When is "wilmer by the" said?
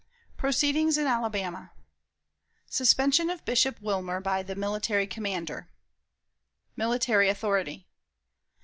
3.79-4.55